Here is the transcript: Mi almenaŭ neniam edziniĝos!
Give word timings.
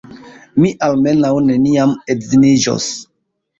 Mi 0.63 0.71
almenaŭ 0.87 1.31
neniam 1.51 1.95
edziniĝos! 2.17 2.91